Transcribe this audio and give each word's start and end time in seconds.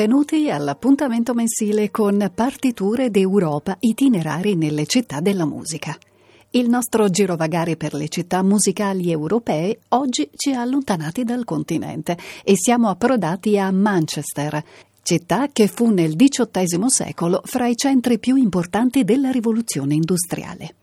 Benvenuti 0.00 0.50
all'appuntamento 0.50 1.34
mensile 1.34 1.90
con 1.90 2.32
Partiture 2.34 3.10
d'Europa, 3.10 3.76
itinerari 3.80 4.54
nelle 4.54 4.86
città 4.86 5.20
della 5.20 5.44
musica. 5.44 5.94
Il 6.52 6.70
nostro 6.70 7.10
girovagare 7.10 7.76
per 7.76 7.92
le 7.92 8.08
città 8.08 8.42
musicali 8.42 9.10
europee 9.10 9.80
oggi 9.88 10.30
ci 10.36 10.54
ha 10.54 10.62
allontanati 10.62 11.22
dal 11.22 11.44
continente 11.44 12.16
e 12.42 12.54
siamo 12.56 12.88
approdati 12.88 13.58
a 13.58 13.70
Manchester, 13.70 14.64
città 15.02 15.48
che 15.52 15.66
fu 15.66 15.90
nel 15.90 16.16
XVIII 16.16 16.88
secolo 16.88 17.42
fra 17.44 17.66
i 17.66 17.76
centri 17.76 18.18
più 18.18 18.36
importanti 18.36 19.04
della 19.04 19.30
rivoluzione 19.30 19.92
industriale. 19.92 20.76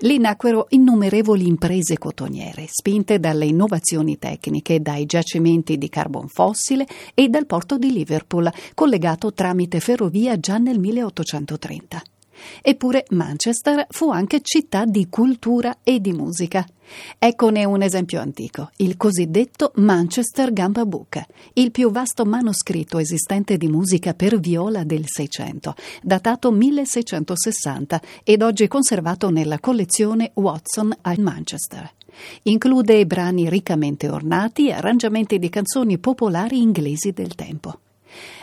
Lì 0.00 0.18
nacquero 0.18 0.66
innumerevoli 0.70 1.46
imprese 1.46 1.98
cotoniere, 1.98 2.66
spinte 2.68 3.20
dalle 3.20 3.46
innovazioni 3.46 4.18
tecniche, 4.18 4.80
dai 4.80 5.06
giacimenti 5.06 5.76
di 5.76 5.88
carbon 5.88 6.28
fossile 6.28 6.86
e 7.14 7.28
dal 7.28 7.46
porto 7.46 7.78
di 7.78 7.92
Liverpool, 7.92 8.50
collegato 8.74 9.32
tramite 9.32 9.80
ferrovia 9.80 10.38
già 10.38 10.58
nel 10.58 10.78
1830. 10.78 12.02
Eppure 12.62 13.04
Manchester 13.10 13.86
fu 13.90 14.10
anche 14.10 14.40
città 14.42 14.84
di 14.84 15.08
cultura 15.08 15.78
e 15.82 16.00
di 16.00 16.12
musica. 16.12 16.66
Eccone 17.18 17.64
un 17.64 17.82
esempio 17.82 18.20
antico, 18.20 18.70
il 18.76 18.96
cosiddetto 18.96 19.72
Manchester 19.76 20.52
Gamba 20.52 20.84
Book, 20.86 21.22
il 21.54 21.70
più 21.70 21.90
vasto 21.90 22.24
manoscritto 22.24 22.98
esistente 22.98 23.56
di 23.56 23.68
musica 23.68 24.14
per 24.14 24.38
viola 24.38 24.84
del 24.84 25.04
Seicento, 25.06 25.74
datato 26.02 26.50
1660 26.50 28.00
ed 28.24 28.42
oggi 28.42 28.68
conservato 28.68 29.30
nella 29.30 29.58
collezione 29.58 30.30
Watson 30.34 30.96
a 31.02 31.14
Manchester. 31.18 31.90
Include 32.44 33.06
brani 33.06 33.48
riccamente 33.48 34.08
ornati 34.08 34.68
e 34.68 34.72
arrangiamenti 34.72 35.38
di 35.38 35.48
canzoni 35.48 35.98
popolari 35.98 36.60
inglesi 36.60 37.12
del 37.12 37.34
tempo. 37.34 37.80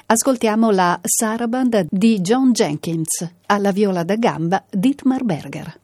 Ascoltiamo 0.08 0.70
la 0.70 1.00
Saraband 1.02 1.88
di 1.90 2.22
John 2.22 2.52
Jenkins, 2.52 3.28
alla 3.48 3.72
viola 3.72 4.04
da 4.04 4.16
gamba 4.16 4.64
Dietmar 4.70 5.24
Berger. 5.24 5.80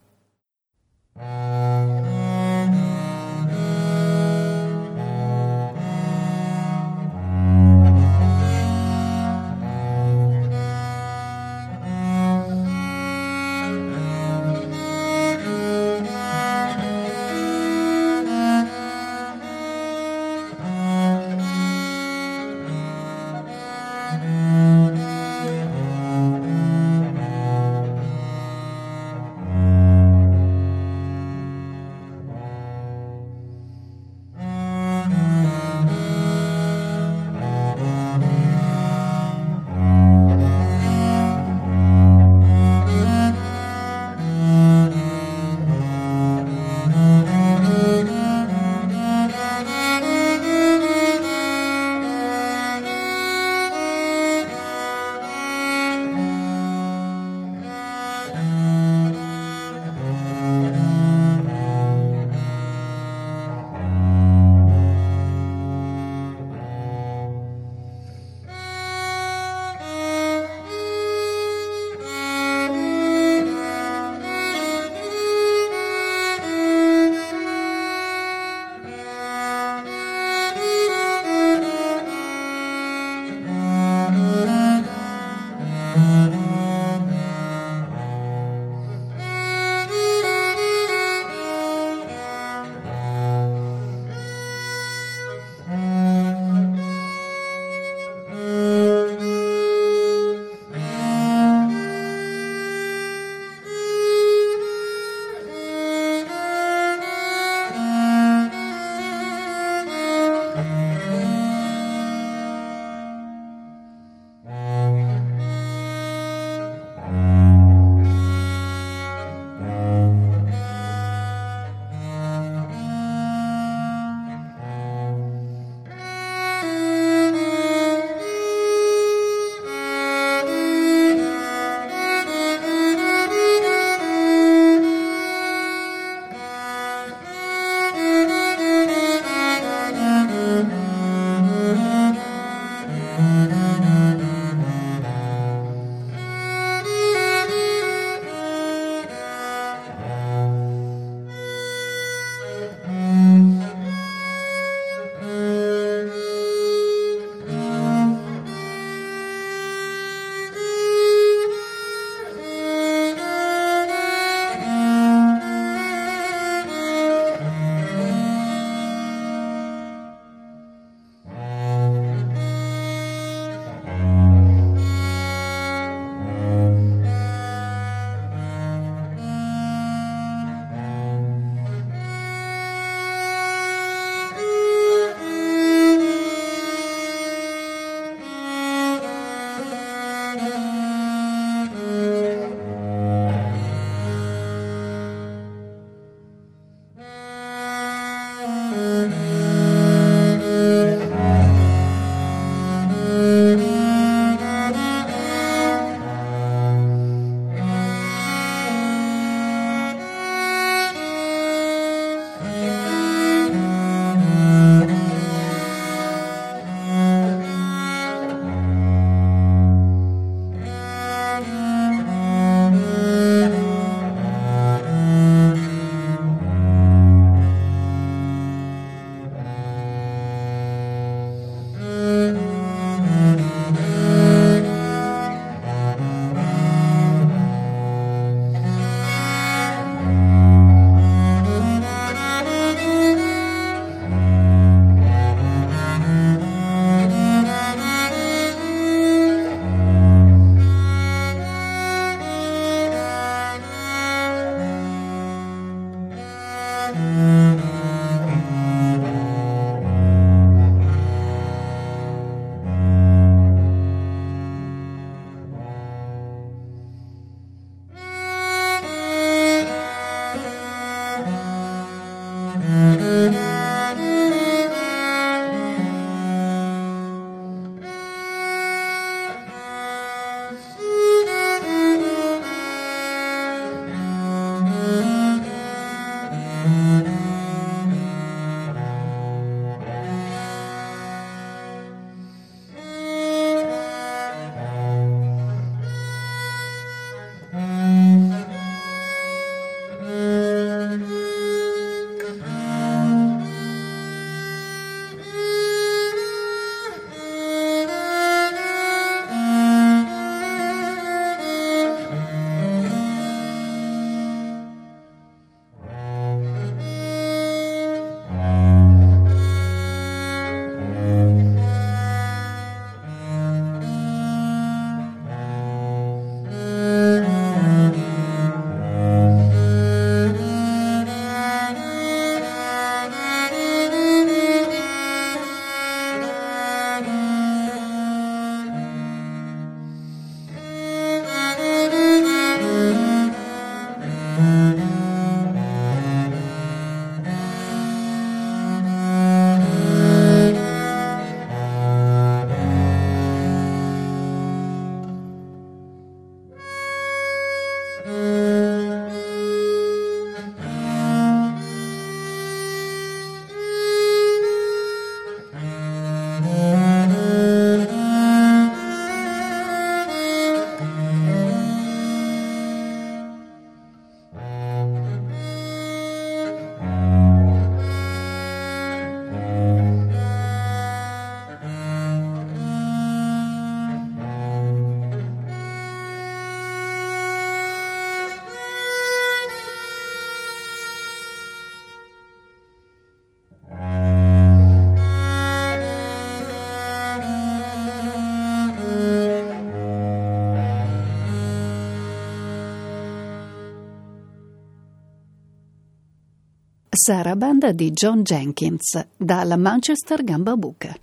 Saraband 407.04 407.68
di 407.70 407.90
John 407.94 408.22
Jenkins 408.22 409.08
dalla 409.18 409.58
Manchester 409.58 410.24
Gamba 410.24 410.56
Book. 410.56 410.94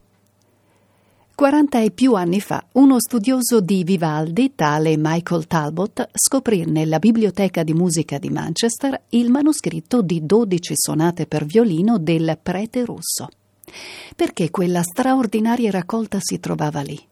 40 1.34 1.80
e 1.80 1.90
più 1.90 2.14
anni 2.14 2.40
fa, 2.40 2.64
uno 2.74 3.00
studioso 3.00 3.60
di 3.60 3.82
Vivaldi, 3.82 4.52
tale 4.54 4.94
Michael 4.96 5.48
Talbot, 5.48 6.08
scoprì 6.12 6.66
nella 6.66 7.00
biblioteca 7.00 7.64
di 7.64 7.74
musica 7.74 8.18
di 8.18 8.30
Manchester 8.30 9.06
il 9.08 9.28
manoscritto 9.28 10.00
di 10.00 10.24
12 10.24 10.74
sonate 10.76 11.26
per 11.26 11.44
violino 11.44 11.98
del 11.98 12.38
Prete 12.40 12.84
Rosso. 12.84 13.28
Perché 14.14 14.50
quella 14.50 14.84
straordinaria 14.84 15.72
raccolta 15.72 16.18
si 16.20 16.38
trovava 16.38 16.80
lì? 16.80 17.04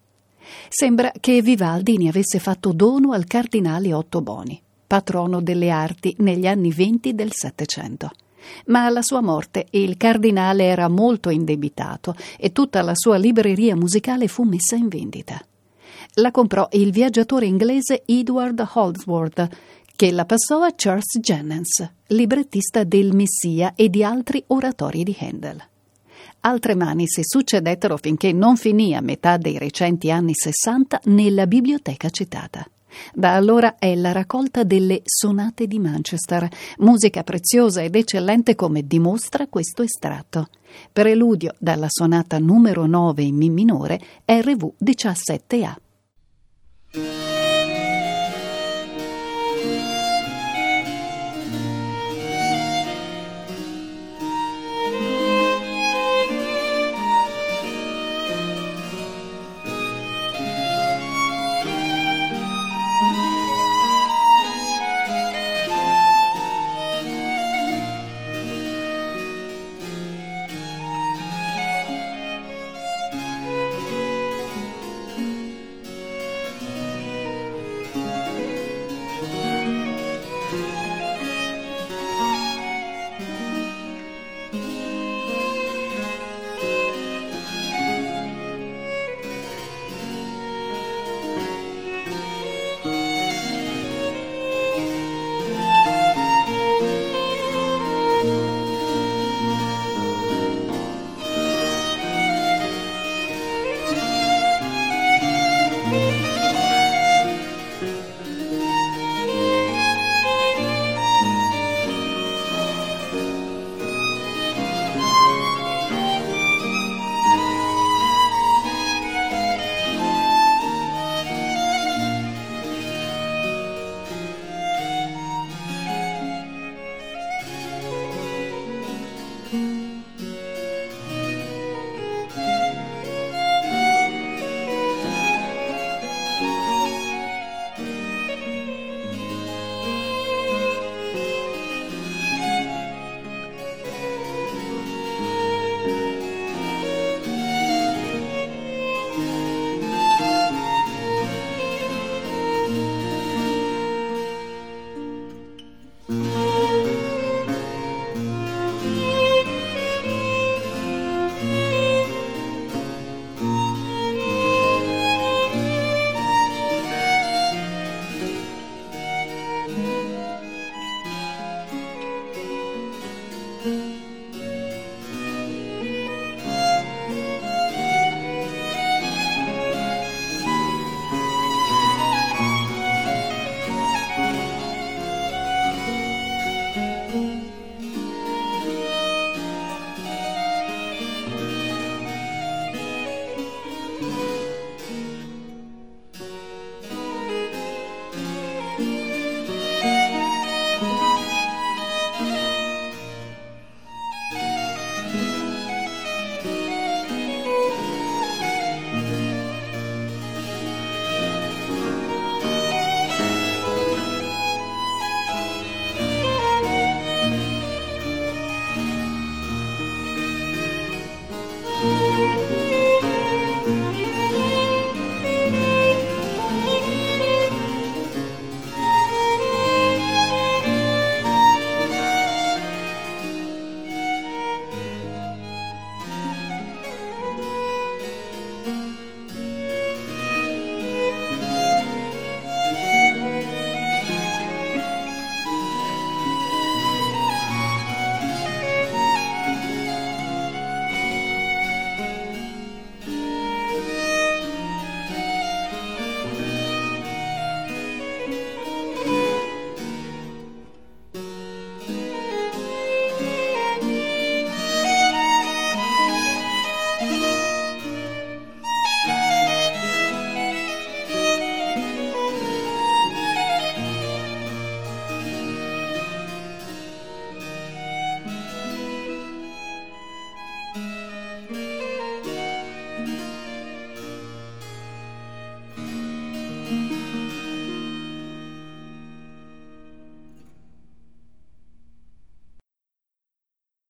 Sembra 0.69 1.11
che 1.19 1.43
Vivaldi 1.43 1.97
ne 1.97 2.09
avesse 2.09 2.39
fatto 2.39 2.73
dono 2.73 3.11
al 3.11 3.25
cardinale 3.25 3.93
Otto 3.93 4.21
Boni, 4.21 4.63
patrono 4.87 5.43
delle 5.43 5.71
arti 5.71 6.15
negli 6.19 6.47
anni 6.47 6.71
venti 6.71 7.17
del 7.17 7.33
Settecento 7.33 8.13
ma 8.67 8.85
alla 8.85 9.03
sua 9.03 9.21
morte 9.21 9.67
il 9.71 9.97
cardinale 9.97 10.65
era 10.65 10.89
molto 10.89 11.31
indebitato 11.31 12.15
e 12.39 12.53
tutta 12.53 12.83
la 12.83 12.95
sua 12.95 13.17
libreria 13.17 13.77
musicale 13.77 14.29
fu 14.29 14.43
messa 14.45 14.77
in 14.77 14.89
vendita. 14.89 15.41
La 16.15 16.31
comprò 16.31 16.69
il 16.73 16.93
viaggiatore 16.93 17.47
inglese 17.47 18.03
Edward 18.07 18.67
Holdsworth, 18.75 19.49
che 19.95 20.13
la 20.13 20.25
passò 20.25 20.63
a 20.63 20.73
Charles 20.75 21.19
Jennens, 21.21 21.91
librettista 22.09 22.85
del 22.85 23.15
Messia 23.15 23.75
e 23.75 23.89
di 23.89 24.03
altri 24.05 24.43
oratori 24.49 25.03
di 25.03 25.17
Handel. 25.19 25.63
Altre 26.41 26.75
mani 26.75 27.07
si 27.09 27.23
succedettero 27.25 27.97
finché 27.97 28.33
non 28.33 28.57
finì 28.57 28.95
a 28.95 29.01
metà 29.01 29.37
dei 29.37 29.59
recenti 29.59 30.11
anni 30.11 30.33
Sessanta 30.35 31.01
nella 31.05 31.47
biblioteca 31.47 32.09
citata. 32.09 32.67
Da 33.15 33.35
allora 33.35 33.77
è 33.79 33.95
la 33.95 34.13
raccolta 34.13 34.63
delle 34.65 35.03
sonate 35.05 35.67
di 35.67 35.79
Manchester, 35.79 36.49
musica 36.79 37.23
preziosa 37.23 37.83
ed 37.83 37.95
eccellente 37.95 38.55
come 38.55 38.87
dimostra 38.87 39.47
questo 39.47 39.83
estratto. 39.83 40.49
Preludio 40.93 41.55
dalla 41.59 41.89
sonata 41.89 42.39
numero 42.39 42.87
9 42.87 43.23
in 43.23 43.37
Mi 43.37 43.51
minore, 43.51 44.01
RV 44.25 44.73
17A. 44.83 45.86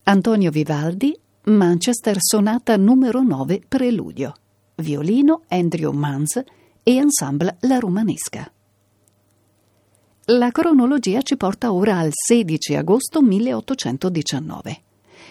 Antonio 0.08 0.52
Vivaldi, 0.52 1.18
Manchester 1.46 2.18
Sonata 2.20 2.76
numero 2.76 3.24
9 3.24 3.62
Preludio. 3.66 4.34
Violino 4.76 5.42
Andrew 5.48 5.90
Manz 5.90 6.36
e 6.84 6.94
Ensemble 6.94 7.56
La 7.62 7.80
Romanesca. 7.80 8.48
La 10.26 10.52
cronologia 10.52 11.22
ci 11.22 11.36
porta 11.36 11.72
ora 11.72 11.98
al 11.98 12.10
16 12.12 12.76
agosto 12.76 13.20
1819. 13.20 14.82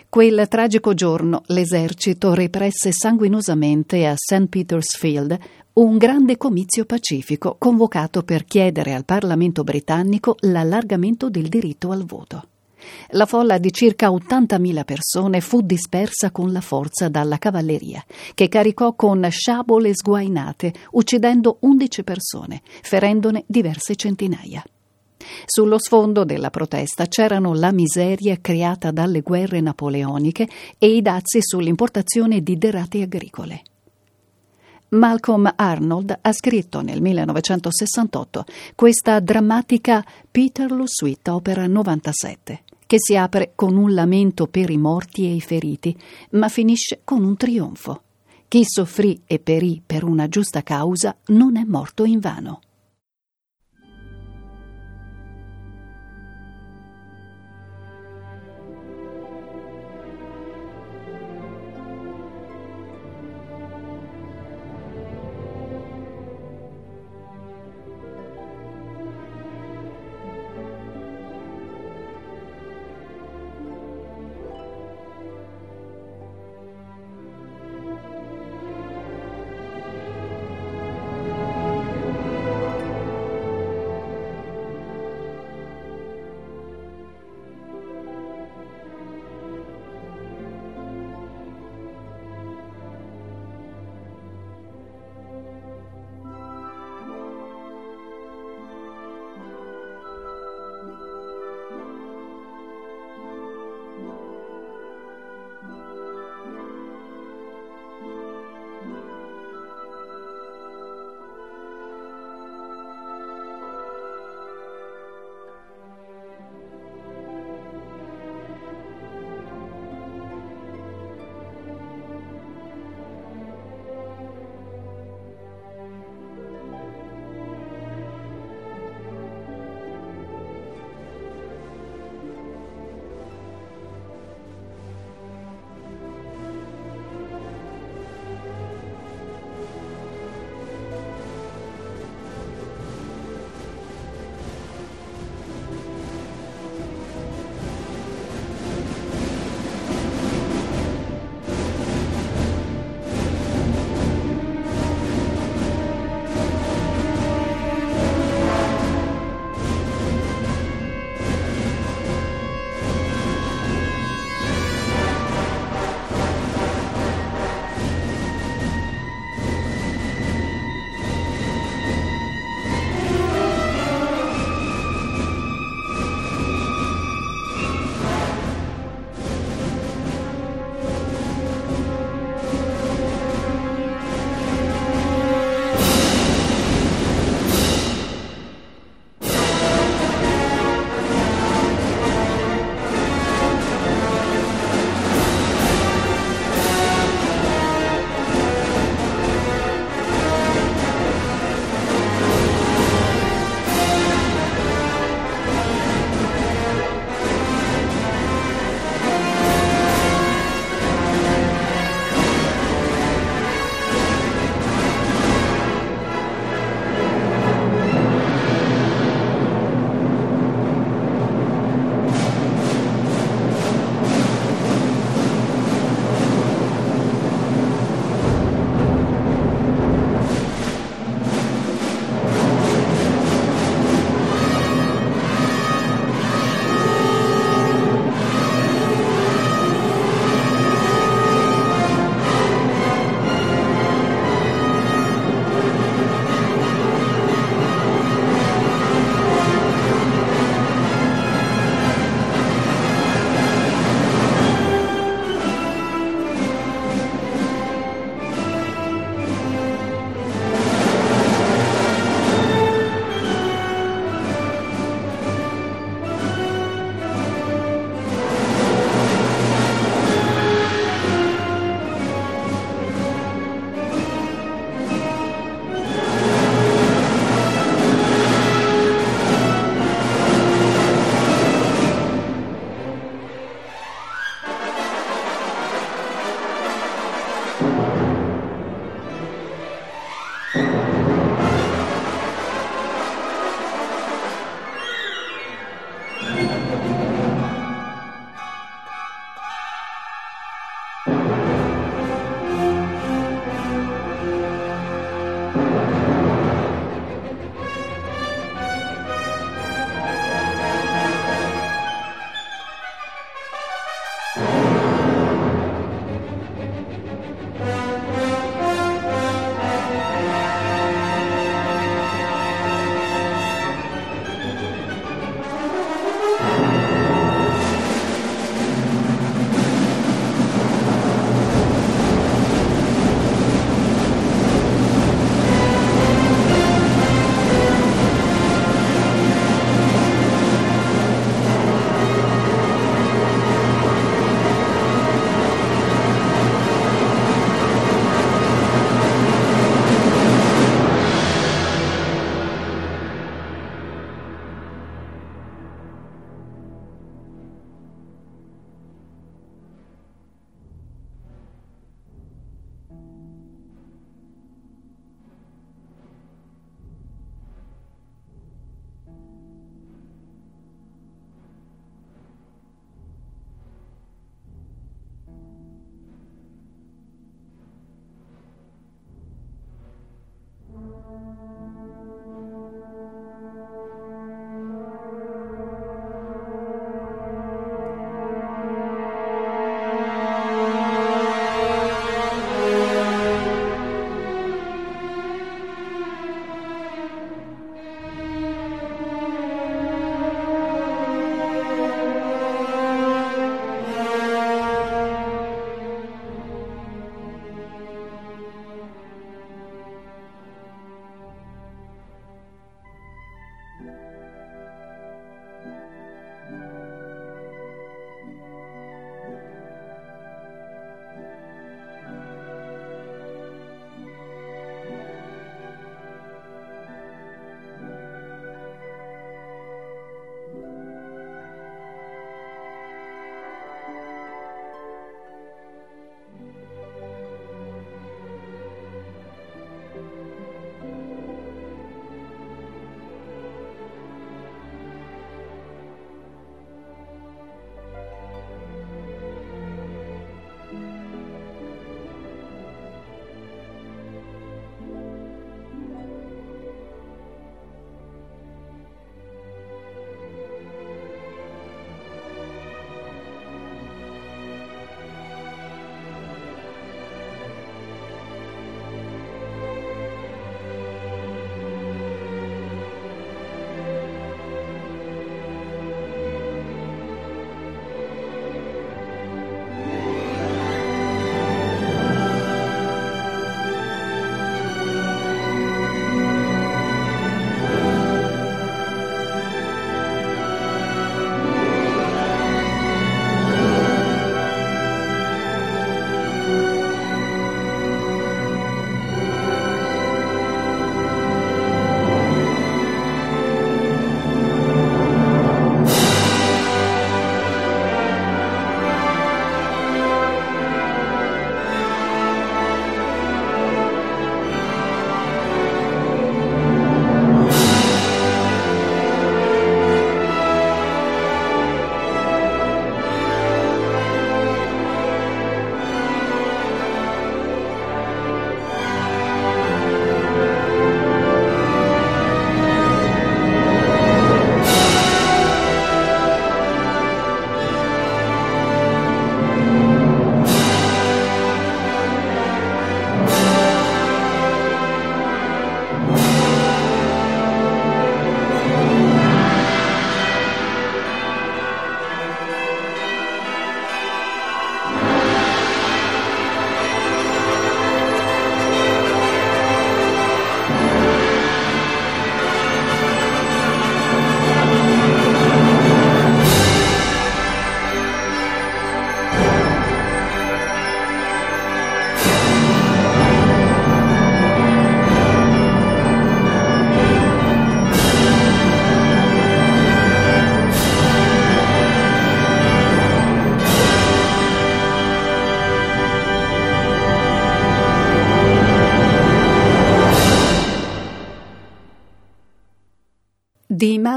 Quel 0.09 0.45
tragico 0.49 0.93
giorno 0.93 1.43
l'esercito 1.45 2.33
represse 2.33 2.91
sanguinosamente 2.91 4.05
a 4.05 4.13
St. 4.17 4.47
Peter's 4.47 4.97
Field 4.97 5.39
un 5.75 5.97
grande 5.97 6.35
comizio 6.35 6.83
pacifico 6.83 7.55
convocato 7.57 8.23
per 8.23 8.43
chiedere 8.43 8.93
al 8.93 9.05
Parlamento 9.05 9.63
britannico 9.63 10.35
l'allargamento 10.41 11.29
del 11.29 11.47
diritto 11.47 11.91
al 11.91 12.03
voto. 12.03 12.49
La 13.09 13.25
folla 13.25 13.57
di 13.57 13.71
circa 13.71 14.09
80.000 14.09 14.83
persone 14.83 15.41
fu 15.41 15.61
dispersa 15.61 16.31
con 16.31 16.51
la 16.51 16.61
forza 16.61 17.09
dalla 17.09 17.37
cavalleria, 17.37 18.03
che 18.33 18.47
caricò 18.47 18.93
con 18.93 19.27
sciabole 19.29 19.91
sguainate, 19.93 20.73
uccidendo 20.91 21.57
11 21.61 22.03
persone, 22.03 22.61
ferendone 22.81 23.43
diverse 23.47 23.95
centinaia. 23.95 24.63
Sullo 25.45 25.79
sfondo 25.79 26.23
della 26.23 26.49
protesta 26.49 27.07
c'erano 27.07 27.53
la 27.53 27.71
miseria 27.71 28.37
creata 28.39 28.91
dalle 28.91 29.21
guerre 29.21 29.59
napoleoniche 29.61 30.47
e 30.77 30.95
i 30.95 31.01
dazi 31.01 31.39
sull'importazione 31.41 32.41
di 32.41 32.57
derrate 32.57 33.01
agricole. 33.01 33.63
Malcolm 34.89 35.51
Arnold 35.55 36.17
ha 36.21 36.31
scritto 36.31 36.81
nel 36.81 37.01
1968 37.01 38.45
questa 38.75 39.19
drammatica 39.19 40.05
Peterloo 40.29 40.85
Suite, 40.87 41.31
opera 41.31 41.65
97, 41.65 42.63
che 42.85 42.97
si 42.99 43.15
apre 43.15 43.53
con 43.55 43.77
un 43.77 43.93
lamento 43.93 44.47
per 44.47 44.69
i 44.69 44.77
morti 44.77 45.25
e 45.25 45.33
i 45.33 45.41
feriti, 45.41 45.95
ma 46.31 46.49
finisce 46.49 47.01
con 47.03 47.23
un 47.23 47.35
trionfo. 47.35 48.01
Chi 48.47 48.63
soffrì 48.63 49.21
e 49.25 49.39
perì 49.39 49.81
per 49.85 50.03
una 50.03 50.27
giusta 50.27 50.61
causa 50.61 51.15
non 51.27 51.57
è 51.57 51.63
morto 51.63 52.05
invano. 52.05 52.61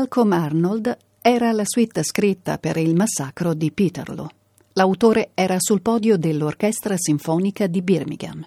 Malcolm 0.09 0.33
Arnold 0.33 0.97
era 1.21 1.53
la 1.53 1.65
suite 1.67 2.03
scritta 2.03 2.57
per 2.57 2.79
il 2.79 2.95
massacro 2.95 3.53
di 3.53 3.71
Peterloo. 3.71 4.31
L'autore 4.73 5.33
era 5.35 5.57
sul 5.59 5.83
podio 5.83 6.17
dell'Orchestra 6.17 6.95
Sinfonica 6.97 7.67
di 7.67 7.83
Birmingham. 7.83 8.43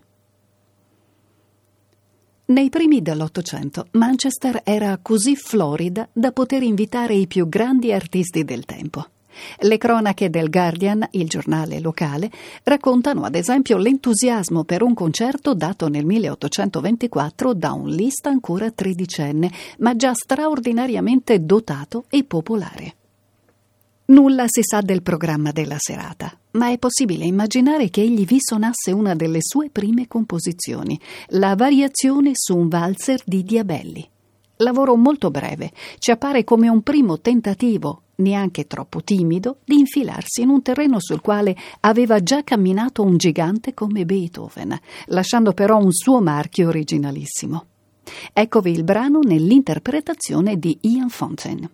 Nei 2.45 2.69
primi 2.69 3.03
dell'Ottocento 3.03 3.85
Manchester 3.91 4.61
era 4.63 4.97
così 5.03 5.35
florida 5.35 6.09
da 6.11 6.31
poter 6.31 6.63
invitare 6.63 7.13
i 7.13 7.27
più 7.27 7.47
grandi 7.47 7.93
artisti 7.93 8.43
del 8.43 8.65
tempo. 8.65 9.05
Le 9.59 9.77
cronache 9.77 10.29
del 10.29 10.49
Guardian, 10.49 11.07
il 11.11 11.27
giornale 11.27 11.79
locale, 11.79 12.29
raccontano 12.63 13.23
ad 13.23 13.35
esempio 13.35 13.77
l'entusiasmo 13.77 14.63
per 14.63 14.83
un 14.83 14.93
concerto 14.93 15.53
dato 15.53 15.87
nel 15.87 16.05
1824 16.05 17.53
da 17.53 17.71
un 17.73 17.89
Liszt 17.89 18.25
ancora 18.27 18.71
tredicenne, 18.71 19.51
ma 19.79 19.95
già 19.95 20.13
straordinariamente 20.13 21.45
dotato 21.45 22.05
e 22.09 22.23
popolare. 22.23 22.95
Nulla 24.11 24.43
si 24.47 24.61
sa 24.61 24.81
del 24.81 25.03
programma 25.03 25.51
della 25.51 25.77
serata, 25.77 26.37
ma 26.51 26.69
è 26.69 26.77
possibile 26.77 27.23
immaginare 27.23 27.89
che 27.89 28.01
egli 28.01 28.25
vi 28.25 28.39
suonasse 28.39 28.91
una 28.91 29.15
delle 29.15 29.39
sue 29.41 29.69
prime 29.69 30.07
composizioni, 30.07 30.99
la 31.29 31.55
variazione 31.55 32.31
su 32.33 32.57
un 32.57 32.67
valzer 32.67 33.21
di 33.25 33.43
Diabelli. 33.43 34.05
Lavoro 34.57 34.95
molto 34.95 35.31
breve, 35.31 35.71
ci 35.97 36.11
appare 36.11 36.43
come 36.43 36.67
un 36.67 36.81
primo 36.81 37.21
tentativo, 37.21 38.01
neanche 38.21 38.67
troppo 38.67 39.03
timido, 39.03 39.57
di 39.65 39.79
infilarsi 39.79 40.41
in 40.41 40.49
un 40.49 40.61
terreno 40.61 40.97
sul 40.99 41.19
quale 41.19 41.55
aveva 41.81 42.23
già 42.23 42.43
camminato 42.43 43.03
un 43.03 43.17
gigante 43.17 43.73
come 43.73 44.05
Beethoven, 44.05 44.79
lasciando 45.07 45.53
però 45.53 45.77
un 45.77 45.91
suo 45.91 46.21
marchio 46.21 46.69
originalissimo. 46.69 47.65
Eccovi 48.33 48.71
il 48.71 48.83
brano 48.83 49.19
nell'interpretazione 49.19 50.57
di 50.57 50.77
Ian 50.81 51.09
Fontaine. 51.09 51.69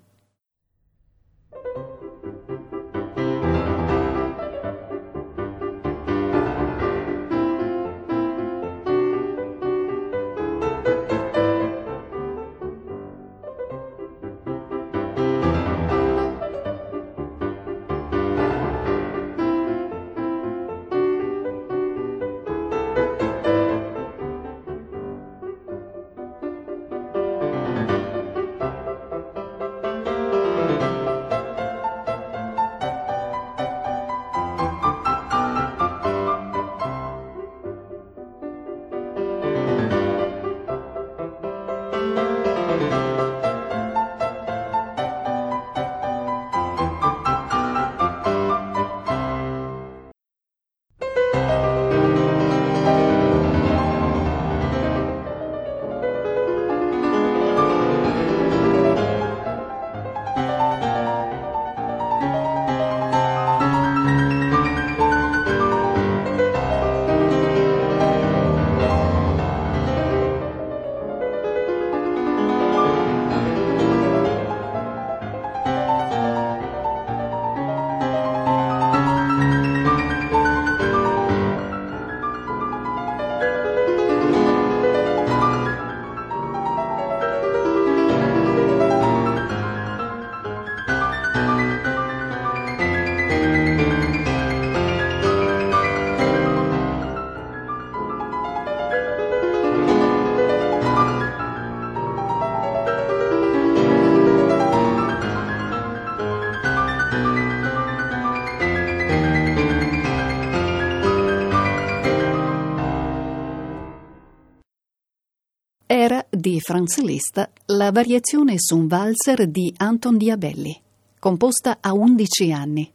Di 116.48 116.62
Franz 116.62 117.00
Liszt 117.00 117.50
la 117.66 117.92
variazione 117.92 118.54
su 118.58 118.78
un 118.78 118.88
valzer 118.88 119.48
di 119.48 119.74
Anton 119.76 120.16
Diabelli, 120.16 120.82
composta 121.20 121.80
a 121.82 121.92
11 121.94 122.54
anni, 122.54 122.90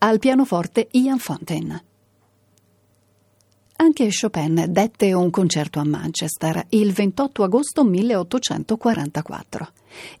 al 0.00 0.18
pianoforte 0.18 0.86
Ian 0.90 1.18
Fontaine. 1.18 1.84
Anche 3.76 4.10
Chopin 4.10 4.66
dette 4.68 5.14
un 5.14 5.30
concerto 5.30 5.78
a 5.78 5.84
Manchester 5.84 6.66
il 6.68 6.92
28 6.92 7.42
agosto 7.42 7.84
1844. 7.84 9.68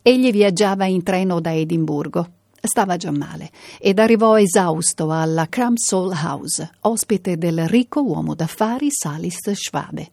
Egli 0.00 0.30
viaggiava 0.30 0.86
in 0.86 1.02
treno 1.02 1.38
da 1.38 1.52
Edimburgo. 1.54 2.30
Stava 2.62 2.96
già 2.96 3.10
male 3.10 3.50
ed 3.78 3.98
arrivò 3.98 4.38
esausto 4.38 5.10
alla 5.12 5.50
Cramsall 5.50 6.12
House, 6.12 6.70
ospite 6.80 7.36
del 7.36 7.68
ricco 7.68 8.00
uomo 8.00 8.34
d'affari 8.34 8.88
Salis 8.90 9.50
Schwabe. 9.50 10.12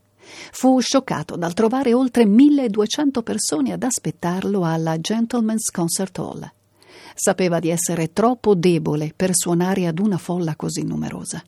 Fu 0.51 0.79
scioccato 0.79 1.35
dal 1.35 1.53
trovare 1.53 1.93
oltre 1.93 2.25
1200 2.25 3.21
persone 3.23 3.71
ad 3.71 3.83
aspettarlo 3.83 4.63
alla 4.63 4.99
Gentleman's 4.99 5.69
Concert 5.71 6.17
Hall. 6.19 6.51
Sapeva 7.13 7.59
di 7.59 7.69
essere 7.69 8.13
troppo 8.13 8.55
debole 8.55 9.13
per 9.15 9.31
suonare 9.33 9.87
ad 9.87 9.99
una 9.99 10.17
folla 10.17 10.55
così 10.55 10.83
numerosa. 10.83 11.43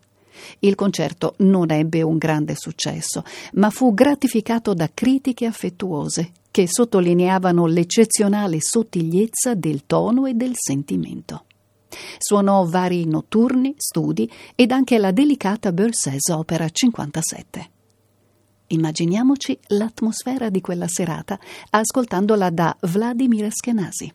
Il 0.60 0.76
concerto 0.76 1.36
non 1.40 1.70
ebbe 1.72 2.02
un 2.02 2.18
grande 2.18 2.56
successo, 2.56 3.24
ma 3.54 3.70
fu 3.70 3.94
gratificato 3.94 4.74
da 4.74 4.90
critiche 4.94 5.46
affettuose 5.46 6.32
che 6.52 6.68
sottolineavano 6.68 7.66
l'eccezionale 7.68 8.58
sottigliezza 8.60 9.54
del 9.54 9.86
tono 9.86 10.26
e 10.26 10.34
del 10.34 10.54
sentimento. 10.54 11.46
Suonò 12.18 12.66
vari 12.66 13.06
notturni, 13.06 13.74
studi 13.78 14.30
ed 14.56 14.72
anche 14.72 14.98
la 14.98 15.12
delicata 15.12 15.72
Berceuse 15.72 16.34
Opera 16.34 16.70
57. 16.70 17.70
Immaginiamoci 18.72 19.58
l'atmosfera 19.68 20.50
di 20.50 20.62
quella 20.62 20.88
serata 20.88 21.40
ascoltandola 21.72 22.50
da 22.50 22.76
Vladimir 22.82 23.48
Skenasi. 23.52 24.14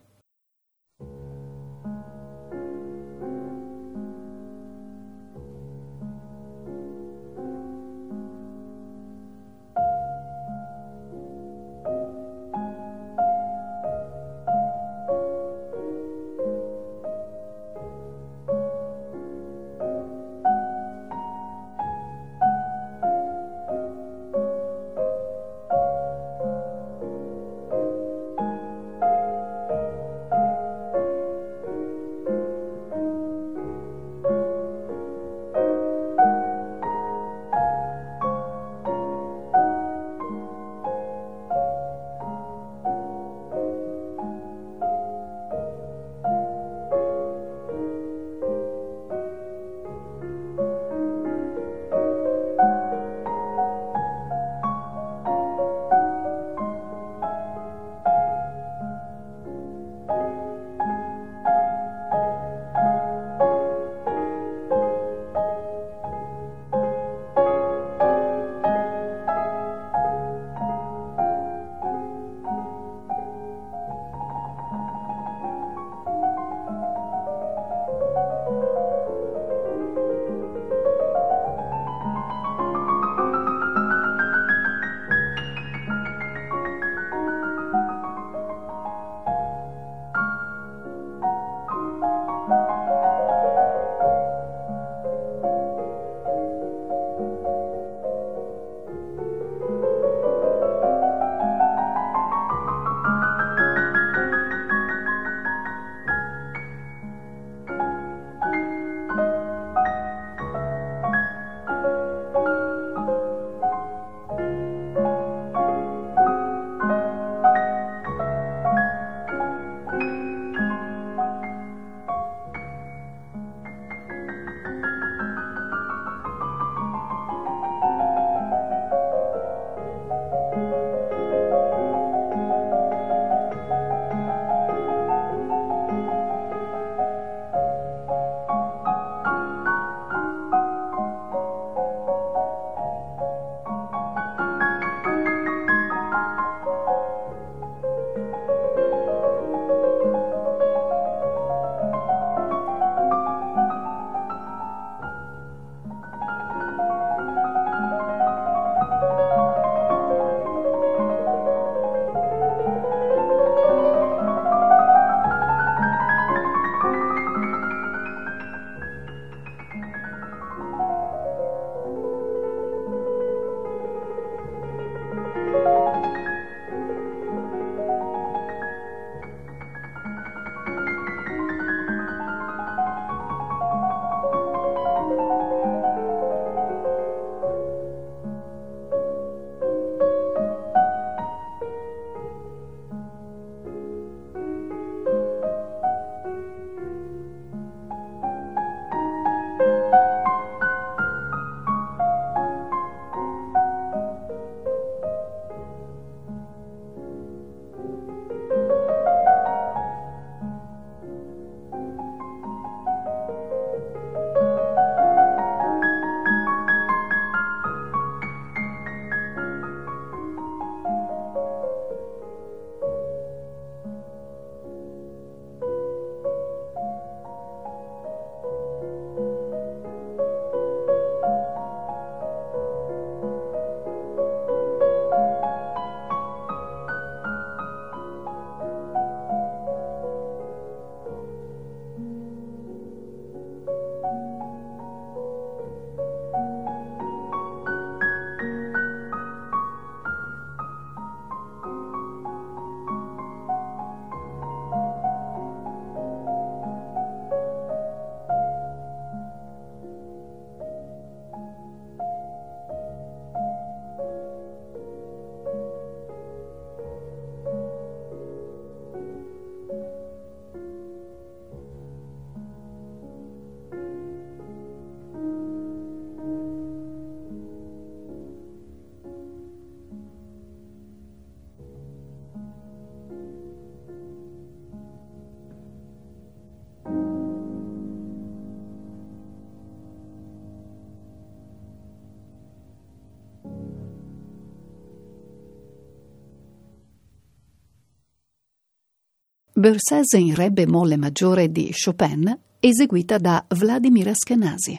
Bercese 299.64 300.18
in 300.18 300.35
re 300.35 300.50
bemolle 300.50 300.98
maggiore 300.98 301.50
di 301.50 301.72
Chopin, 301.72 302.38
eseguita 302.61 303.16
da 303.16 303.42
Vladimir 303.48 304.09
Askenazi. 304.09 304.79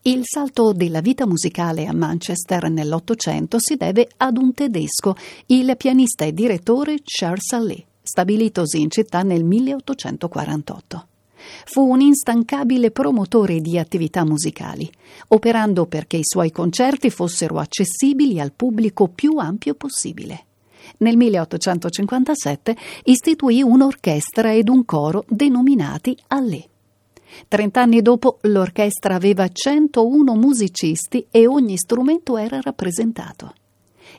Il 0.00 0.22
salto 0.24 0.72
della 0.72 1.02
vita 1.02 1.26
musicale 1.26 1.84
a 1.84 1.92
Manchester 1.92 2.70
nell'Ottocento 2.70 3.58
si 3.60 3.76
deve 3.76 4.08
ad 4.16 4.38
un 4.38 4.54
tedesco, 4.54 5.16
il 5.48 5.76
pianista 5.76 6.24
e 6.24 6.32
direttore 6.32 7.00
Charles 7.04 7.52
Allais, 7.52 7.84
stabilitosi 8.00 8.80
in 8.80 8.90
città 8.90 9.22
nel 9.22 9.44
1848. 9.44 11.08
Fu 11.66 11.82
un 11.82 12.00
instancabile 12.00 12.90
promotore 12.90 13.60
di 13.60 13.78
attività 13.78 14.24
musicali, 14.24 14.90
operando 15.28 15.84
perché 15.84 16.16
i 16.16 16.24
suoi 16.24 16.50
concerti 16.50 17.10
fossero 17.10 17.58
accessibili 17.58 18.40
al 18.40 18.52
pubblico 18.52 19.08
più 19.08 19.36
ampio 19.36 19.74
possibile. 19.74 20.45
Nel 20.98 21.16
1857 21.16 22.76
istituì 23.04 23.62
un'orchestra 23.62 24.52
ed 24.52 24.68
un 24.68 24.84
coro 24.84 25.24
denominati 25.28 26.16
Allè. 26.28 26.64
Trent'anni 27.48 28.02
dopo 28.02 28.38
l'orchestra 28.42 29.14
aveva 29.14 29.48
101 29.48 30.34
musicisti 30.34 31.26
e 31.30 31.46
ogni 31.46 31.76
strumento 31.76 32.36
era 32.36 32.60
rappresentato. 32.60 33.54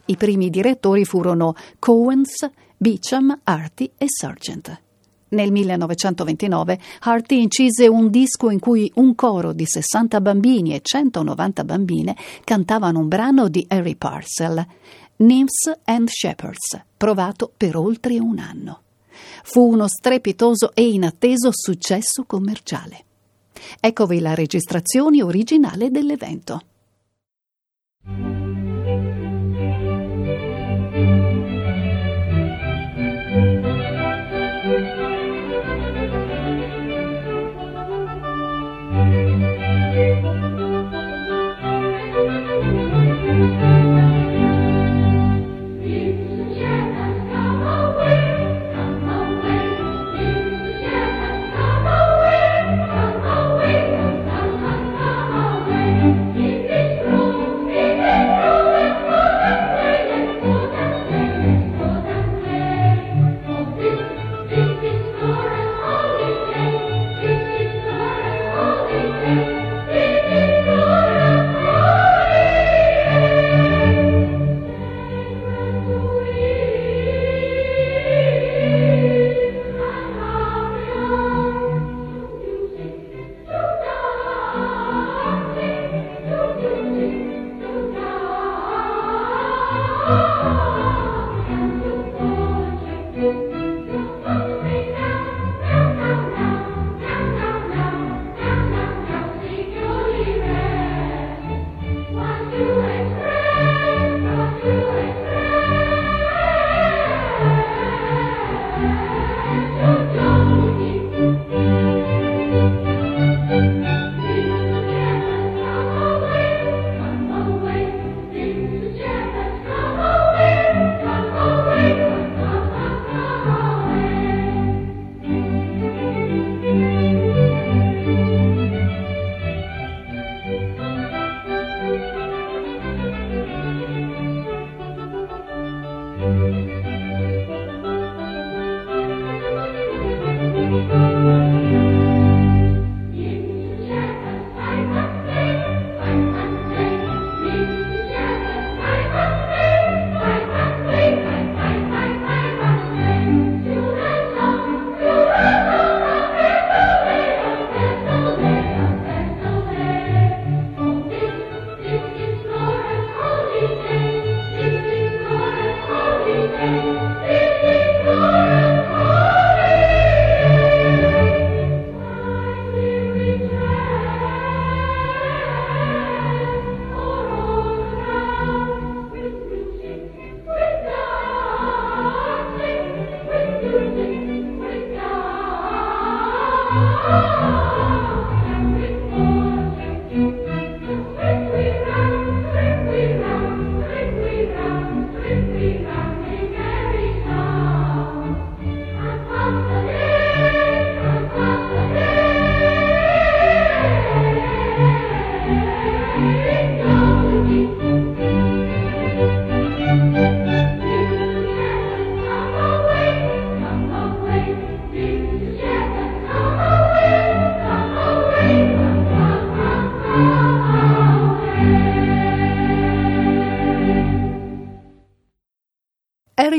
I 0.06 0.16
primi 0.16 0.50
direttori 0.50 1.06
furono 1.06 1.56
Cowens, 1.80 2.50
Beecham, 2.78 3.40
Artie 3.44 3.92
e 3.98 4.06
Sargent. 4.08 4.82
Nel 5.30 5.52
1929 5.52 6.80
Harty 7.02 7.42
incise 7.42 7.88
un 7.88 8.10
disco 8.10 8.50
in 8.50 8.60
cui 8.60 8.90
un 8.96 9.14
coro 9.14 9.52
di 9.52 9.66
60 9.66 10.22
bambini 10.22 10.74
e 10.74 10.80
190 10.82 11.66
bambine 11.66 12.16
cantavano 12.46 13.00
un 13.00 13.10
brano 13.10 13.50
di 13.50 13.66
Harry 13.68 13.96
Parcell, 13.96 14.66
Nymphs 15.20 15.80
and 15.86 16.08
Shepherds, 16.10 16.80
provato 16.96 17.52
per 17.56 17.76
oltre 17.76 18.20
un 18.20 18.38
anno. 18.38 18.82
Fu 19.44 19.72
uno 19.72 19.88
strepitoso 19.88 20.74
e 20.76 20.88
inatteso 20.88 21.50
successo 21.52 22.24
commerciale. 22.26 23.06
Eccovi 23.80 24.20
la 24.20 24.36
registrazione 24.36 25.24
originale 25.24 25.90
dell'evento. 25.90 26.62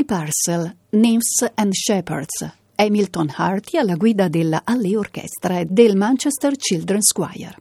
Parcel, 0.09 0.75
Nymphs 0.89 1.51
and 1.53 1.71
Shepherds, 1.71 2.51
Hamilton 2.77 3.31
Harty 3.35 3.77
alla 3.77 3.93
guida 3.93 4.27
della 4.27 4.61
Alley 4.63 4.95
Orchestra 4.95 5.59
e 5.59 5.65
del 5.65 5.95
Manchester 5.95 6.55
Children's 6.55 7.11
Choir. 7.11 7.55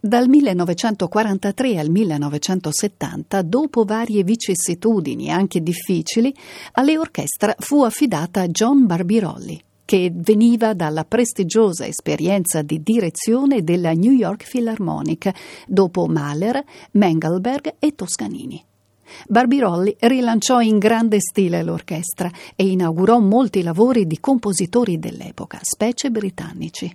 Dal 0.00 0.28
1943 0.28 1.78
al 1.78 1.88
1970, 1.88 3.42
dopo 3.42 3.84
varie 3.84 4.24
vicissitudini 4.24 5.30
anche 5.30 5.62
difficili, 5.62 6.34
alle 6.72 6.98
orchestra 6.98 7.54
fu 7.60 7.84
affidata 7.84 8.48
John 8.48 8.84
Barbirolli, 8.84 9.62
che 9.84 10.10
veniva 10.12 10.74
dalla 10.74 11.04
prestigiosa 11.04 11.86
esperienza 11.86 12.62
di 12.62 12.82
direzione 12.82 13.62
della 13.62 13.92
New 13.92 14.10
York 14.10 14.50
Philharmonic, 14.50 15.30
dopo 15.68 16.06
Mahler, 16.08 16.60
Mengelberg 16.90 17.76
e 17.78 17.94
Toscanini. 17.94 18.64
Barbirolli 19.28 19.96
rilanciò 20.00 20.60
in 20.60 20.78
grande 20.78 21.20
stile 21.20 21.62
l'orchestra 21.62 22.30
e 22.54 22.66
inaugurò 22.66 23.18
molti 23.18 23.62
lavori 23.62 24.06
di 24.06 24.20
compositori 24.20 24.98
dell'epoca, 24.98 25.58
specie 25.62 26.10
britannici. 26.10 26.94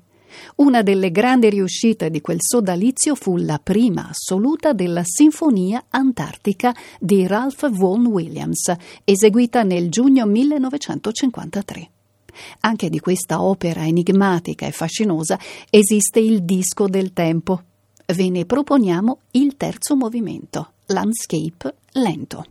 Una 0.55 0.81
delle 0.81 1.11
grandi 1.11 1.49
riuscite 1.49 2.09
di 2.09 2.21
quel 2.21 2.37
sodalizio 2.39 3.15
fu 3.15 3.37
la 3.37 3.59
prima 3.61 4.09
assoluta 4.09 4.73
della 4.73 5.01
Sinfonia 5.03 5.85
Antartica 5.89 6.73
di 6.99 7.27
Ralph 7.27 7.69
Vaughan 7.69 8.05
Williams, 8.05 8.71
eseguita 9.03 9.63
nel 9.63 9.89
giugno 9.89 10.25
1953. 10.25 11.89
Anche 12.61 12.89
di 12.89 12.99
questa 12.99 13.41
opera 13.41 13.85
enigmatica 13.85 14.65
e 14.65 14.71
fascinosa 14.71 15.37
esiste 15.69 16.19
il 16.19 16.43
disco 16.43 16.87
del 16.87 17.11
tempo. 17.11 17.63
Ve 18.05 18.29
ne 18.29 18.45
proponiamo 18.45 19.19
il 19.31 19.55
terzo 19.57 19.95
movimento, 19.95 20.73
Landscape 20.91 21.73
lento. 21.93 22.45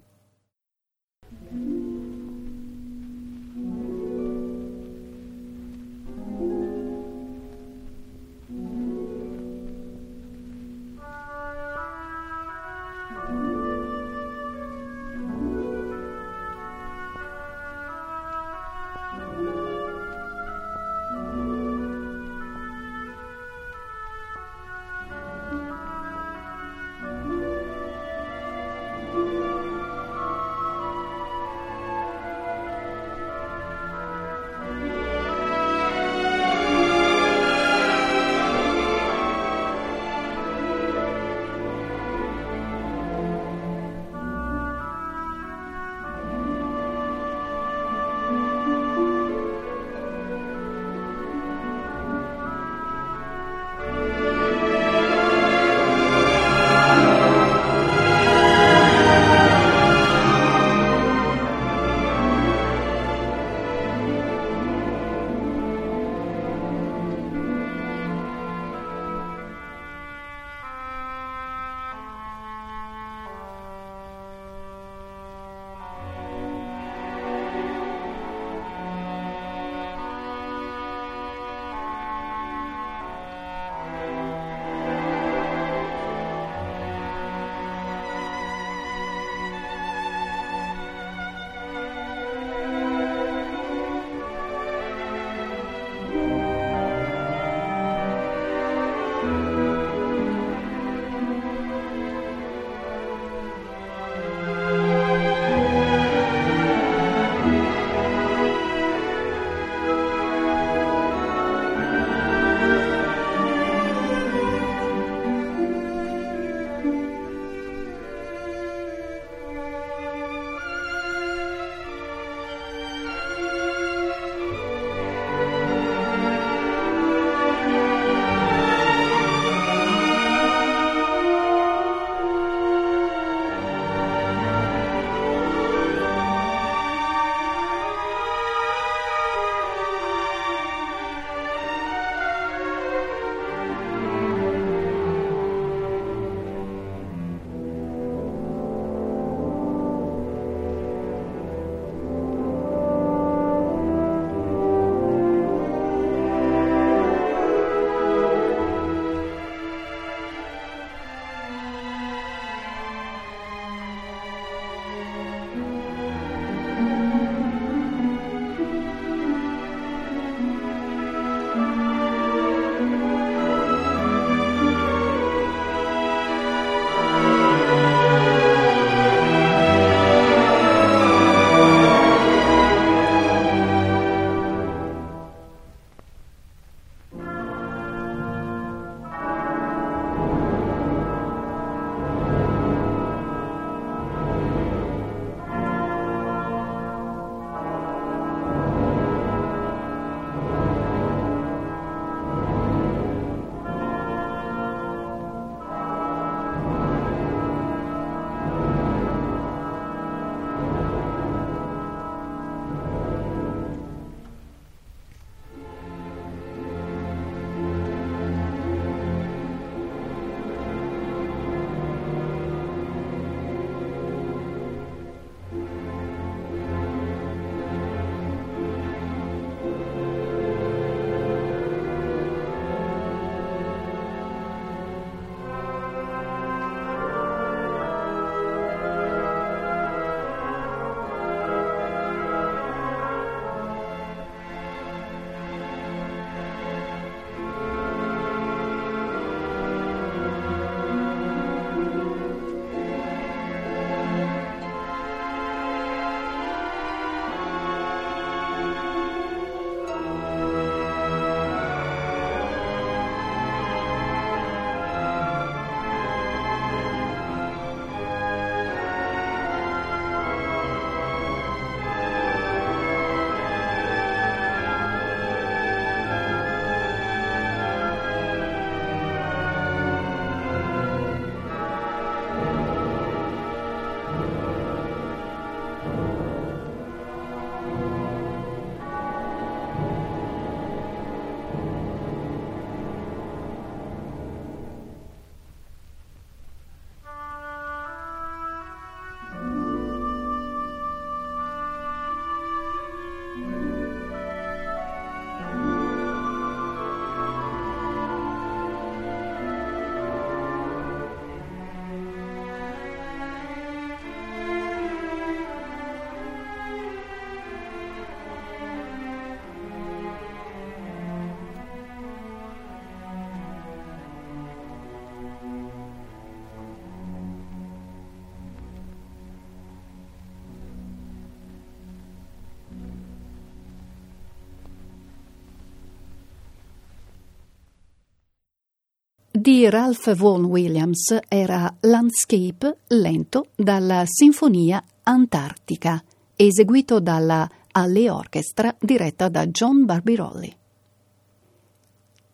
Di 339.40 339.70
Ralph 339.70 340.14
Vaughan 340.14 340.44
Williams 340.44 341.16
era 341.26 341.74
Landscape 341.80 342.80
lento 342.88 343.46
dalla 343.56 344.02
Sinfonia 344.04 344.84
Antartica, 345.04 346.04
eseguito 346.36 347.00
dalla 347.00 347.48
Alle 347.72 348.10
Orchestra 348.10 348.76
diretta 348.78 349.30
da 349.30 349.46
John 349.46 349.86
Barbirolli. 349.86 350.54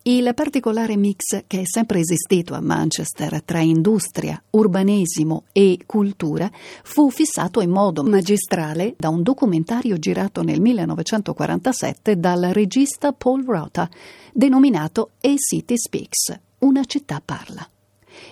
Il 0.03 0.33
particolare 0.35 0.97
mix 0.97 1.45
che 1.47 1.61
è 1.61 1.65
sempre 1.65 2.01
esistito 2.01 2.55
a 2.55 2.61
Manchester 2.61 3.41
tra 3.45 3.61
industria, 3.61 4.43
urbanesimo 4.51 5.45
e 5.53 5.79
cultura 5.87 6.51
fu 6.83 7.11
fissato 7.11 7.61
in 7.61 7.71
modo 7.71 8.03
magistrale 8.03 8.95
da 8.99 9.11
un 9.11 9.23
documentario 9.23 9.97
girato 9.97 10.43
nel 10.43 10.61
1947 10.61 12.19
dal 12.19 12.49
regista 12.53 13.13
Paul 13.13 13.45
Rota, 13.45 13.89
denominato 14.33 15.11
A 15.21 15.35
City 15.37 15.75
Speaks, 15.77 16.46
una 16.61 16.85
città 16.85 17.21
parla. 17.25 17.69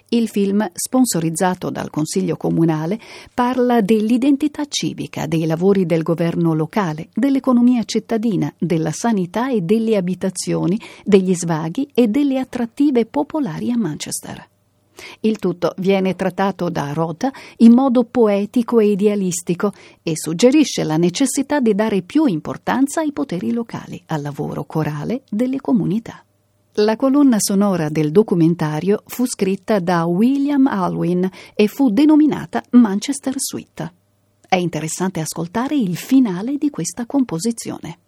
Il 0.09 0.29
film, 0.29 0.66
sponsorizzato 0.72 1.70
dal 1.70 1.91
Consiglio 1.91 2.37
Comunale, 2.37 2.99
parla 3.33 3.81
dell'identità 3.81 4.64
civica, 4.66 5.27
dei 5.27 5.45
lavori 5.47 5.87
del 5.87 6.03
governo 6.03 6.55
locale, 6.55 7.09
dell'economia 7.12 7.85
cittadina, 7.85 8.53
della 8.59 8.93
sanità 8.93 9.51
e 9.51 9.61
delle 9.61 9.97
abitazioni, 9.97 10.81
degli 11.05 11.35
svaghi 11.35 11.89
e 11.93 12.09
delle 12.09 12.39
attrattive 12.39 13.07
popolari 13.07 13.70
a 13.70 13.77
Manchester. 13.77 14.49
Il 15.20 15.39
tutto 15.39 15.75
viene 15.79 16.14
trattato 16.14 16.68
da 16.70 16.93
Rota 16.93 17.33
in 17.59 17.72
modo 17.72 18.05
poetico 18.05 18.79
e 18.79 18.91
idealistico 18.93 19.72
e 20.03 20.12
suggerisce 20.14 20.85
la 20.85 20.97
necessità 20.97 21.61
di 21.61 21.75
dare 21.75 22.03
più 22.03 22.27
importanza 22.27 23.01
ai 23.01 23.12
poteri 23.12 23.53
locali, 23.53 24.01
al 24.07 24.22
lavoro 24.22 24.64
corale 24.64 25.22
delle 25.29 25.61
comunità. 25.61 26.24
La 26.79 26.97
colonna 26.97 27.37
sonora 27.39 27.89
del 27.89 28.11
documentario 28.11 29.05
fu 29.07 29.27
scritta 29.27 29.79
da 29.79 30.07
William 30.07 30.66
Alwyn 30.66 31.31
e 31.55 31.68
fu 31.68 31.91
denominata 31.91 32.64
Manchester 32.70 33.35
Suite. 33.37 33.93
È 34.49 34.57
interessante 34.57 35.20
ascoltare 35.20 35.77
il 35.77 35.97
finale 35.97 36.57
di 36.57 36.70
questa 36.70 37.07
composizione. 37.07 37.99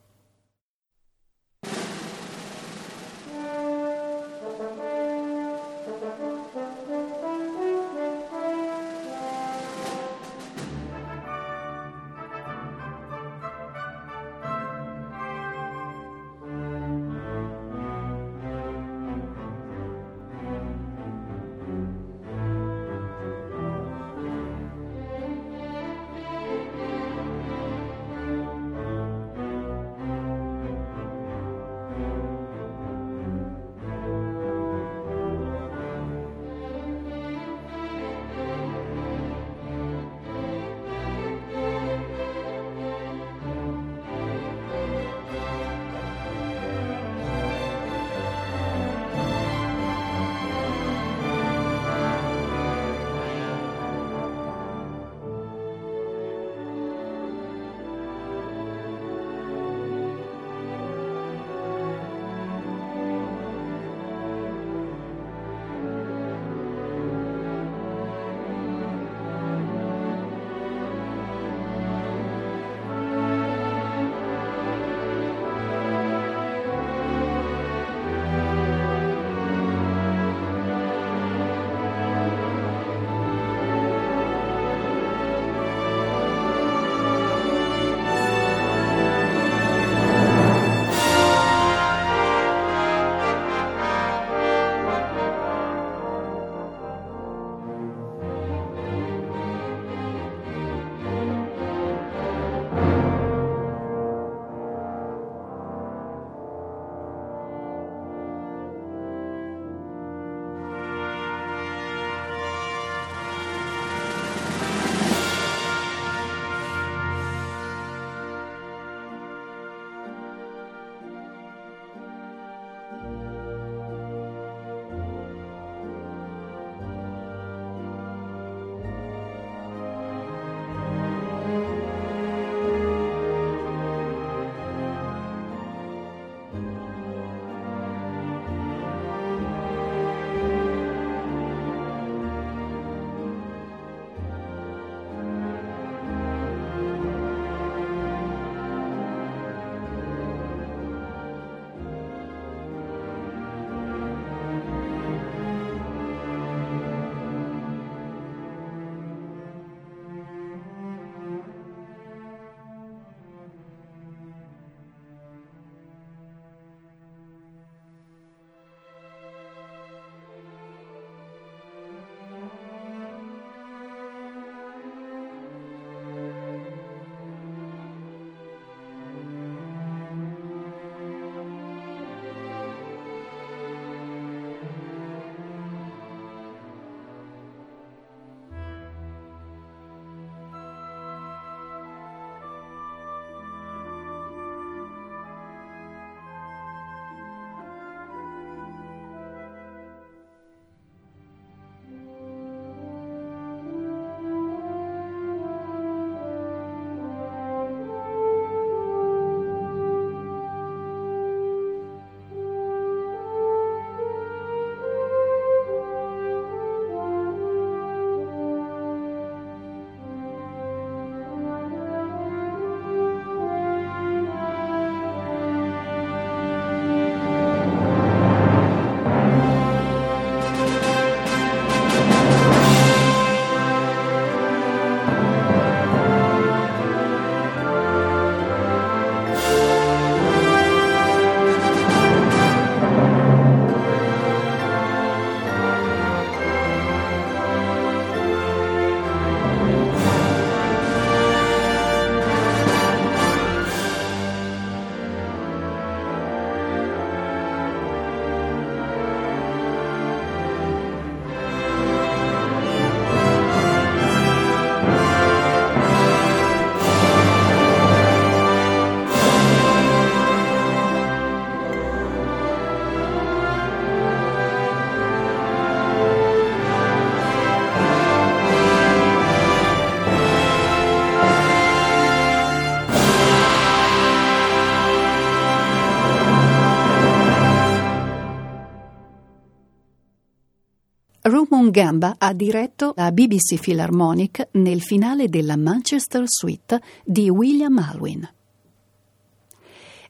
Rumon 291.48 291.70
Gamba 291.70 292.16
ha 292.18 292.32
diretto 292.32 292.92
la 292.96 293.12
BBC 293.12 293.60
Philharmonic 293.60 294.48
nel 294.52 294.80
finale 294.80 295.28
della 295.28 295.56
Manchester 295.56 296.24
Suite 296.26 296.80
di 297.04 297.30
William 297.30 297.78
Alwyn. 297.78 298.28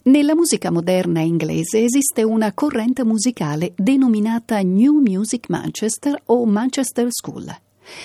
Nella 0.05 0.34
musica 0.34 0.70
moderna 0.70 1.20
inglese 1.20 1.84
esiste 1.84 2.22
una 2.22 2.55
corrente 2.55 3.05
musicale 3.05 3.74
denominata 3.76 4.61
New 4.61 5.01
Music 5.01 5.49
Manchester 5.49 6.18
o 6.26 6.47
Manchester 6.47 7.09
School. 7.11 7.55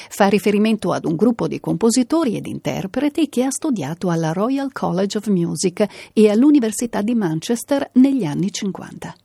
Fa 0.09 0.27
riferimento 0.27 0.91
ad 0.91 1.05
un 1.05 1.15
gruppo 1.15 1.47
di 1.47 1.59
compositori 1.59 2.36
ed 2.36 2.47
interpreti 2.47 3.29
che 3.29 3.43
ha 3.43 3.51
studiato 3.51 4.09
alla 4.09 4.34
Royal 4.34 4.73
College 4.73 5.19
of 5.19 5.27
Music 5.27 6.11
e 6.11 6.29
all'Università 6.29 7.01
di 7.01 7.15
Manchester 7.15 7.91
negli 7.93 8.25
anni 8.25 8.51
50. 8.51 9.15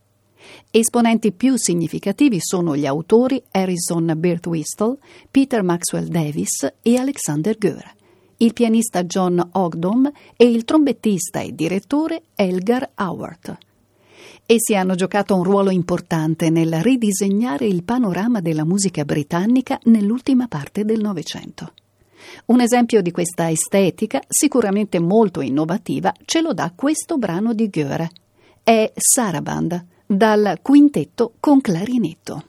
Esponenti 0.79 1.33
più 1.33 1.57
significativi 1.57 2.37
sono 2.39 2.77
gli 2.77 2.85
autori 2.85 3.43
Harrison 3.51 4.13
Birtwistle, 4.15 4.99
Peter 5.31 5.63
Maxwell 5.63 6.05
Davis 6.09 6.71
e 6.83 6.99
Alexander 6.99 7.57
Goer, 7.57 7.95
il 8.37 8.53
pianista 8.53 9.03
John 9.05 9.43
Ogdon 9.53 10.13
e 10.37 10.45
il 10.45 10.65
trombettista 10.65 11.41
e 11.41 11.55
direttore 11.55 12.25
Elgar 12.35 12.91
Howard. 12.97 13.57
Essi 14.45 14.77
hanno 14.77 14.95
giocato 14.97 15.35
un 15.35 15.45
ruolo 15.45 15.71
importante 15.71 16.51
nel 16.51 16.83
ridisegnare 16.83 17.65
il 17.65 17.83
panorama 17.83 18.43
della 18.43 18.67
musica 18.67 19.07
britannica 19.07 19.81
nell'ultima 19.85 20.47
parte 20.47 20.85
del 20.85 21.01
Novecento. 21.01 21.73
Un 22.47 22.61
esempio 22.61 23.01
di 23.01 23.13
questa 23.13 23.51
estetica, 23.51 24.21
sicuramente 24.29 24.99
molto 24.99 25.41
innovativa, 25.41 26.13
ce 26.27 26.43
lo 26.43 26.53
dà 26.53 26.71
questo 26.77 27.17
brano 27.17 27.55
di 27.55 27.71
Goethe. 27.71 28.11
È 28.63 28.93
Saraband, 28.95 29.95
dal 30.07 30.59
quintetto 30.63 31.33
con 31.41 31.61
clarinetto. 31.61 32.45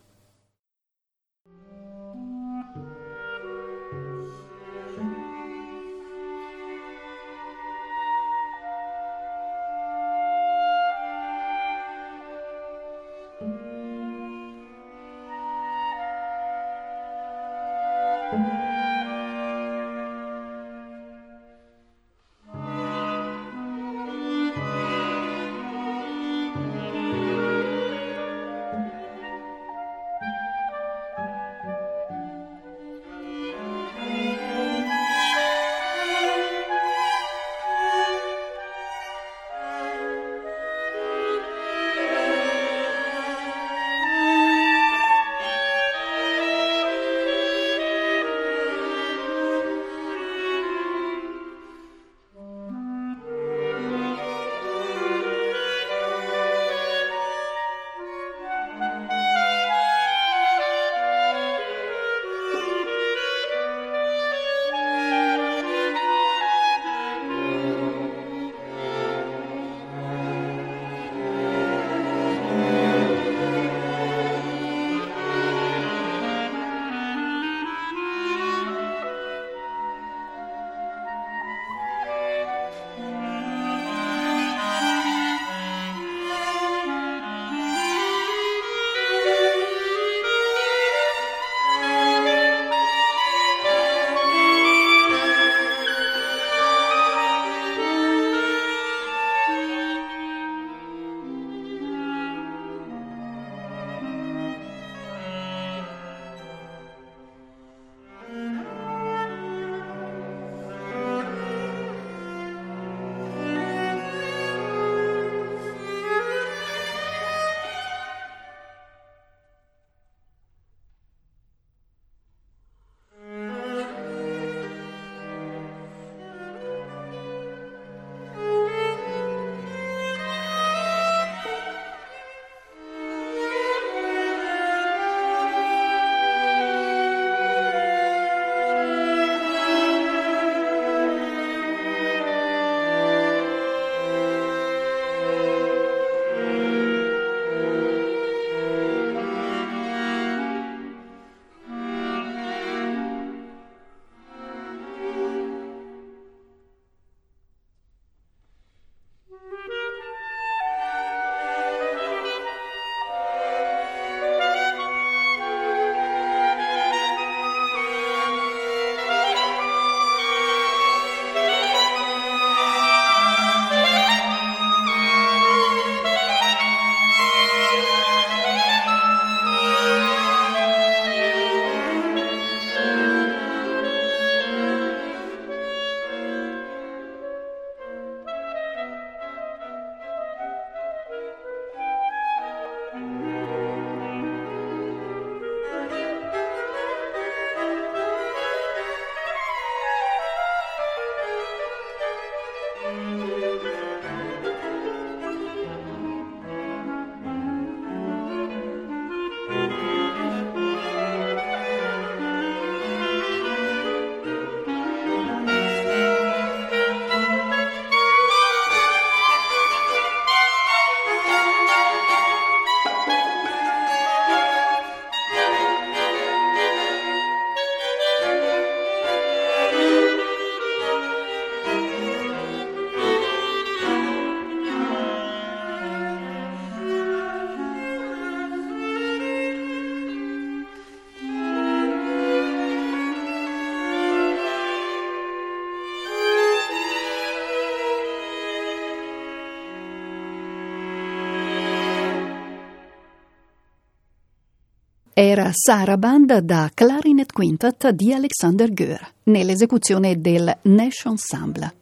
Era 255.20 255.50
Saraband 255.52 256.42
da 256.42 256.70
Clarinet 256.72 257.32
Quintet 257.32 257.90
di 257.90 258.14
Alexander 258.14 258.72
Goer, 258.72 259.14
nell'esecuzione 259.24 260.22
del 260.22 260.60
Nash 260.62 261.06
Ensemble. 261.06 261.74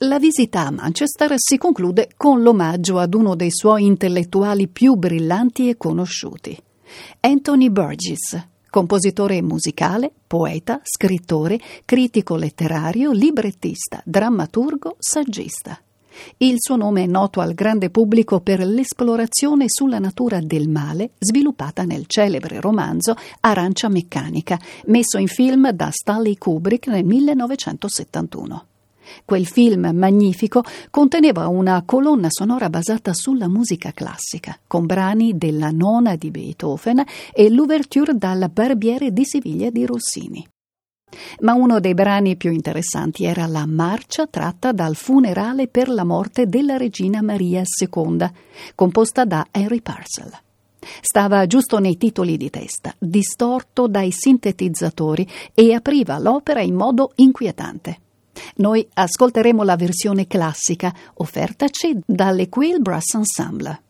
La 0.00 0.18
visita 0.18 0.66
a 0.66 0.70
Manchester 0.70 1.32
si 1.36 1.56
conclude 1.56 2.10
con 2.14 2.42
l'omaggio 2.42 2.98
ad 2.98 3.14
uno 3.14 3.34
dei 3.34 3.50
suoi 3.50 3.86
intellettuali 3.86 4.68
più 4.68 4.96
brillanti 4.96 5.70
e 5.70 5.78
conosciuti, 5.78 6.54
Anthony 7.20 7.70
Burgess, 7.70 8.38
compositore 8.68 9.40
musicale, 9.40 10.12
poeta, 10.26 10.82
scrittore, 10.82 11.58
critico 11.86 12.36
letterario, 12.36 13.12
librettista, 13.12 14.02
drammaturgo, 14.04 14.96
saggista. 14.98 15.83
Il 16.38 16.56
suo 16.58 16.76
nome 16.76 17.04
è 17.04 17.06
noto 17.06 17.40
al 17.40 17.54
grande 17.54 17.90
pubblico 17.90 18.40
per 18.40 18.60
l'esplorazione 18.60 19.66
sulla 19.68 19.98
natura 19.98 20.40
del 20.40 20.68
male 20.68 21.12
sviluppata 21.18 21.84
nel 21.84 22.04
celebre 22.06 22.60
romanzo 22.60 23.14
Arancia 23.40 23.88
meccanica, 23.88 24.58
messo 24.86 25.18
in 25.18 25.28
film 25.28 25.70
da 25.70 25.90
Stanley 25.90 26.36
Kubrick 26.36 26.88
nel 26.88 27.04
1971. 27.04 28.66
Quel 29.24 29.46
film 29.46 29.90
magnifico 29.94 30.62
conteneva 30.90 31.48
una 31.48 31.82
colonna 31.84 32.28
sonora 32.30 32.70
basata 32.70 33.12
sulla 33.12 33.48
musica 33.48 33.92
classica, 33.92 34.58
con 34.66 34.86
brani 34.86 35.36
della 35.36 35.70
nona 35.70 36.16
di 36.16 36.30
Beethoven 36.30 37.02
e 37.32 37.50
l'ouverture 37.50 38.16
dal 38.16 38.50
Barbiere 38.52 39.12
di 39.12 39.24
Siviglia 39.24 39.70
di 39.70 39.84
Rossini. 39.86 40.46
Ma 41.40 41.54
uno 41.54 41.80
dei 41.80 41.94
brani 41.94 42.36
più 42.36 42.50
interessanti 42.50 43.24
era 43.24 43.46
la 43.46 43.66
marcia 43.66 44.26
tratta 44.26 44.72
dal 44.72 44.96
funerale 44.96 45.68
per 45.68 45.88
la 45.88 46.04
morte 46.04 46.46
della 46.46 46.76
regina 46.76 47.22
Maria 47.22 47.62
II, 47.62 48.30
composta 48.74 49.24
da 49.24 49.46
Henry 49.50 49.80
Purcell. 49.80 50.30
Stava 51.00 51.46
giusto 51.46 51.78
nei 51.78 51.96
titoli 51.96 52.36
di 52.36 52.50
testa, 52.50 52.94
distorto 52.98 53.86
dai 53.88 54.10
sintetizzatori 54.10 55.26
e 55.54 55.72
apriva 55.72 56.18
l'opera 56.18 56.60
in 56.60 56.74
modo 56.74 57.12
inquietante. 57.16 58.00
Noi 58.56 58.86
ascolteremo 58.92 59.62
la 59.62 59.76
versione 59.76 60.26
classica 60.26 60.92
offertaci 61.14 62.00
dalle 62.04 62.48
Quill 62.48 62.82
Brass 62.82 63.14
Ensemble. 63.14 63.83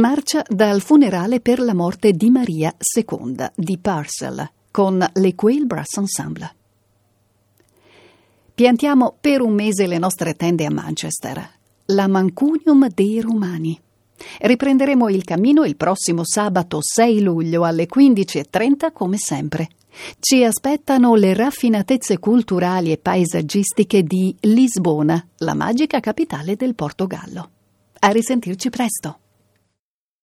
Marcia 0.00 0.42
dal 0.48 0.80
funerale 0.80 1.40
per 1.40 1.60
la 1.60 1.74
morte 1.74 2.12
di 2.12 2.30
Maria 2.30 2.74
II 2.96 3.50
di 3.54 3.76
Parcel 3.76 4.50
con 4.70 5.06
le 5.12 5.34
Quail 5.34 5.66
Brass 5.66 5.98
Ensemble. 5.98 6.54
Piantiamo 8.54 9.14
per 9.20 9.42
un 9.42 9.52
mese 9.52 9.86
le 9.86 9.98
nostre 9.98 10.32
tende 10.32 10.64
a 10.64 10.70
Manchester, 10.70 11.46
la 11.84 12.08
Mancunium 12.08 12.88
dei 12.88 13.20
Romani. 13.20 13.78
Riprenderemo 14.38 15.10
il 15.10 15.22
cammino 15.22 15.64
il 15.64 15.76
prossimo 15.76 16.24
sabato 16.24 16.78
6 16.80 17.20
luglio 17.20 17.64
alle 17.64 17.86
15.30 17.86 18.92
come 18.94 19.18
sempre. 19.18 19.68
Ci 20.18 20.42
aspettano 20.42 21.14
le 21.14 21.34
raffinatezze 21.34 22.18
culturali 22.18 22.90
e 22.90 22.96
paesaggistiche 22.96 24.02
di 24.02 24.34
Lisbona, 24.40 25.22
la 25.38 25.52
magica 25.52 26.00
capitale 26.00 26.56
del 26.56 26.74
Portogallo. 26.74 27.50
A 27.98 28.08
risentirci 28.08 28.70
presto. 28.70 29.18